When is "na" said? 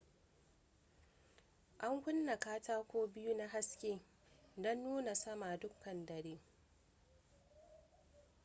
3.37-3.47